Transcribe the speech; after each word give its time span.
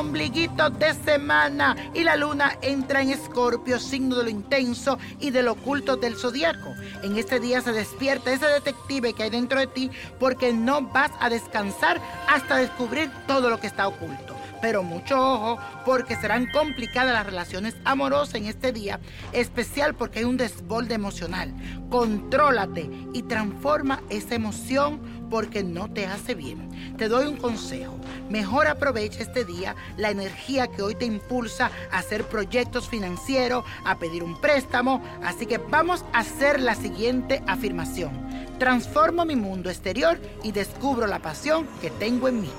ombliguito 0.00 0.70
de 0.70 0.94
semana 0.94 1.76
y 1.94 2.02
la 2.04 2.16
luna 2.16 2.56
entra 2.62 3.02
en 3.02 3.10
escorpio, 3.10 3.78
signo 3.78 4.16
de 4.16 4.24
lo 4.24 4.30
intenso 4.30 4.98
y 5.20 5.30
de 5.30 5.42
lo 5.42 5.52
oculto 5.52 5.96
del 5.96 6.16
zodiaco. 6.16 6.74
En 7.02 7.16
este 7.16 7.38
día 7.38 7.60
se 7.60 7.72
despierta 7.72 8.32
ese 8.32 8.46
detective 8.46 9.12
que 9.12 9.24
hay 9.24 9.30
dentro 9.30 9.60
de 9.60 9.66
ti 9.66 9.90
porque 10.18 10.52
no 10.52 10.82
vas 10.82 11.10
a 11.20 11.28
descansar 11.28 12.00
hasta 12.28 12.56
descubrir 12.56 13.10
todo 13.26 13.50
lo 13.50 13.60
que 13.60 13.66
está 13.66 13.86
oculto 13.88 14.39
pero 14.60 14.82
mucho 14.82 15.18
ojo 15.18 15.58
porque 15.84 16.16
serán 16.16 16.46
complicadas 16.46 17.12
las 17.12 17.26
relaciones 17.26 17.76
amorosas 17.84 18.34
en 18.36 18.46
este 18.46 18.72
día, 18.72 19.00
especial 19.32 19.94
porque 19.94 20.20
hay 20.20 20.24
un 20.24 20.36
desborde 20.36 20.94
emocional. 20.94 21.52
Contrólate 21.90 22.90
y 23.12 23.22
transforma 23.22 24.02
esa 24.10 24.34
emoción 24.34 25.00
porque 25.30 25.62
no 25.62 25.88
te 25.90 26.06
hace 26.06 26.34
bien. 26.34 26.68
Te 26.96 27.08
doy 27.08 27.26
un 27.26 27.36
consejo. 27.36 27.96
Mejor 28.28 28.66
aprovecha 28.66 29.22
este 29.22 29.44
día 29.44 29.74
la 29.96 30.10
energía 30.10 30.68
que 30.68 30.82
hoy 30.82 30.94
te 30.94 31.04
impulsa 31.04 31.70
a 31.90 31.98
hacer 31.98 32.24
proyectos 32.24 32.88
financieros, 32.88 33.64
a 33.84 33.98
pedir 33.98 34.22
un 34.22 34.40
préstamo. 34.40 35.02
Así 35.24 35.46
que 35.46 35.58
vamos 35.58 36.04
a 36.12 36.20
hacer 36.20 36.60
la 36.60 36.74
siguiente 36.74 37.42
afirmación. 37.46 38.10
Transformo 38.58 39.24
mi 39.24 39.36
mundo 39.36 39.70
exterior 39.70 40.20
y 40.42 40.52
descubro 40.52 41.06
la 41.06 41.20
pasión 41.20 41.66
que 41.80 41.90
tengo 41.90 42.28
en 42.28 42.42
mí. 42.42 42.50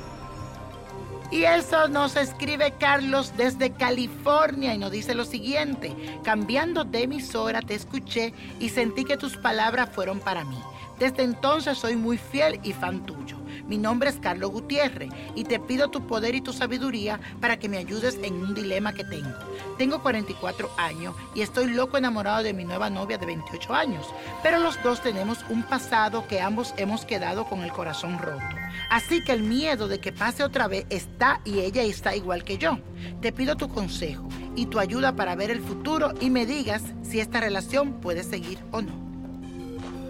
Y 1.31 1.45
eso 1.45 1.87
nos 1.87 2.17
escribe 2.17 2.73
Carlos 2.77 3.31
desde 3.37 3.71
California 3.71 4.73
y 4.73 4.77
nos 4.77 4.91
dice 4.91 5.15
lo 5.15 5.23
siguiente, 5.23 5.95
cambiando 6.23 6.83
de 6.83 7.03
emisora 7.03 7.61
te 7.61 7.73
escuché 7.73 8.33
y 8.59 8.67
sentí 8.67 9.05
que 9.05 9.15
tus 9.15 9.37
palabras 9.37 9.89
fueron 9.93 10.19
para 10.19 10.43
mí. 10.43 10.61
Desde 11.01 11.23
entonces 11.23 11.79
soy 11.79 11.95
muy 11.95 12.19
fiel 12.19 12.59
y 12.61 12.73
fan 12.73 13.03
tuyo. 13.07 13.35
Mi 13.65 13.79
nombre 13.79 14.11
es 14.11 14.17
Carlos 14.17 14.51
Gutiérrez 14.51 15.09
y 15.33 15.45
te 15.45 15.59
pido 15.59 15.89
tu 15.89 16.05
poder 16.05 16.35
y 16.35 16.41
tu 16.41 16.53
sabiduría 16.53 17.19
para 17.39 17.57
que 17.57 17.67
me 17.67 17.79
ayudes 17.79 18.19
en 18.21 18.35
un 18.35 18.53
dilema 18.53 18.93
que 18.93 19.03
tengo. 19.03 19.33
Tengo 19.79 20.03
44 20.03 20.69
años 20.77 21.15
y 21.33 21.41
estoy 21.41 21.73
loco 21.73 21.97
enamorado 21.97 22.43
de 22.43 22.53
mi 22.53 22.65
nueva 22.65 22.91
novia 22.91 23.17
de 23.17 23.25
28 23.25 23.73
años, 23.73 24.05
pero 24.43 24.59
los 24.59 24.79
dos 24.83 25.01
tenemos 25.01 25.43
un 25.49 25.63
pasado 25.63 26.27
que 26.27 26.39
ambos 26.39 26.75
hemos 26.77 27.03
quedado 27.03 27.45
con 27.45 27.63
el 27.63 27.71
corazón 27.71 28.19
roto. 28.19 28.55
Así 28.91 29.23
que 29.23 29.31
el 29.31 29.41
miedo 29.41 29.87
de 29.87 29.99
que 29.99 30.11
pase 30.11 30.43
otra 30.43 30.67
vez 30.67 30.85
está 30.91 31.41
y 31.43 31.61
ella 31.61 31.81
está 31.81 32.15
igual 32.15 32.43
que 32.43 32.59
yo. 32.59 32.77
Te 33.21 33.31
pido 33.31 33.57
tu 33.57 33.69
consejo 33.69 34.29
y 34.55 34.67
tu 34.67 34.77
ayuda 34.77 35.15
para 35.15 35.33
ver 35.33 35.49
el 35.49 35.61
futuro 35.61 36.13
y 36.21 36.29
me 36.29 36.45
digas 36.45 36.83
si 37.01 37.19
esta 37.19 37.39
relación 37.39 37.93
puede 37.93 38.21
seguir 38.21 38.59
o 38.69 38.83
no. 38.83 39.10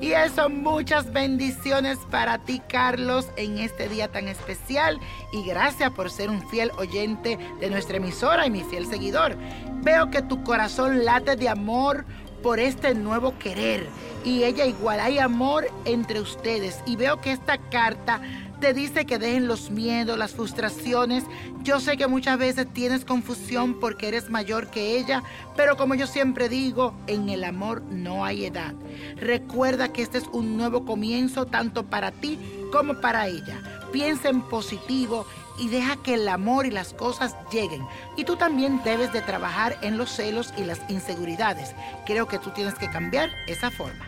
Y 0.01 0.13
eso, 0.13 0.49
muchas 0.49 1.13
bendiciones 1.13 1.99
para 2.09 2.39
ti, 2.39 2.59
Carlos, 2.67 3.27
en 3.35 3.59
este 3.59 3.87
día 3.87 4.11
tan 4.11 4.27
especial. 4.27 4.99
Y 5.31 5.45
gracias 5.45 5.91
por 5.91 6.09
ser 6.09 6.31
un 6.31 6.49
fiel 6.49 6.71
oyente 6.79 7.37
de 7.59 7.69
nuestra 7.69 7.97
emisora 7.97 8.47
y 8.47 8.49
mi 8.49 8.63
fiel 8.63 8.87
seguidor. 8.87 9.37
Veo 9.83 10.09
que 10.09 10.23
tu 10.23 10.43
corazón 10.43 11.05
late 11.05 11.35
de 11.35 11.49
amor 11.49 12.03
por 12.41 12.59
este 12.59 12.95
nuevo 12.95 13.37
querer. 13.37 13.87
Y 14.25 14.43
ella 14.43 14.65
igual, 14.65 14.99
hay 14.99 15.19
amor 15.19 15.67
entre 15.85 16.19
ustedes. 16.19 16.79
Y 16.87 16.95
veo 16.95 17.21
que 17.21 17.31
esta 17.31 17.59
carta 17.59 18.21
te 18.61 18.73
dice 18.75 19.05
que 19.05 19.17
dejen 19.17 19.47
los 19.47 19.71
miedos, 19.71 20.17
las 20.17 20.31
frustraciones. 20.31 21.25
Yo 21.63 21.79
sé 21.79 21.97
que 21.97 22.07
muchas 22.07 22.37
veces 22.37 22.67
tienes 22.71 23.03
confusión 23.03 23.79
porque 23.79 24.07
eres 24.07 24.29
mayor 24.29 24.67
que 24.67 24.97
ella, 24.97 25.23
pero 25.57 25.75
como 25.75 25.95
yo 25.95 26.05
siempre 26.05 26.47
digo, 26.47 26.93
en 27.07 27.27
el 27.29 27.43
amor 27.43 27.81
no 27.81 28.23
hay 28.23 28.45
edad. 28.45 28.73
Recuerda 29.17 29.91
que 29.91 30.03
este 30.03 30.19
es 30.19 30.25
un 30.31 30.57
nuevo 30.57 30.85
comienzo 30.85 31.47
tanto 31.47 31.87
para 31.87 32.11
ti 32.11 32.39
como 32.71 33.01
para 33.01 33.27
ella. 33.27 33.59
Piensa 33.91 34.29
en 34.29 34.43
positivo 34.43 35.25
y 35.57 35.67
deja 35.67 35.97
que 35.97 36.13
el 36.13 36.27
amor 36.27 36.67
y 36.67 36.71
las 36.71 36.93
cosas 36.93 37.35
lleguen. 37.51 37.83
Y 38.15 38.25
tú 38.25 38.35
también 38.35 38.81
debes 38.83 39.11
de 39.11 39.21
trabajar 39.21 39.75
en 39.81 39.97
los 39.97 40.11
celos 40.11 40.53
y 40.55 40.63
las 40.63 40.79
inseguridades. 40.87 41.73
Creo 42.05 42.27
que 42.27 42.37
tú 42.37 42.51
tienes 42.51 42.75
que 42.75 42.89
cambiar 42.89 43.31
esa 43.47 43.71
forma. 43.71 44.05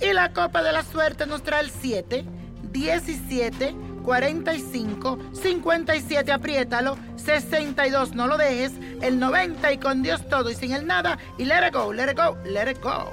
Y 0.00 0.12
la 0.12 0.32
copa 0.32 0.62
de 0.62 0.72
la 0.72 0.84
suerte 0.84 1.26
nos 1.26 1.42
trae 1.42 1.62
el 1.62 1.70
7. 1.70 2.24
17 2.72 3.76
45 4.02 5.18
57, 5.32 6.32
apriétalo, 6.32 6.98
62, 7.16 8.14
no 8.14 8.26
lo 8.26 8.36
dejes, 8.36 8.72
el 9.00 9.20
90 9.20 9.72
y 9.72 9.78
con 9.78 10.02
Dios 10.02 10.28
todo 10.28 10.50
y 10.50 10.54
sin 10.54 10.72
el 10.72 10.86
nada 10.86 11.18
y 11.38 11.44
let 11.44 11.68
it 11.68 11.74
go, 11.74 11.90
let 11.92 12.10
it 12.10 12.18
go, 12.18 12.36
let 12.44 12.70
it 12.70 12.82
go. 12.82 13.10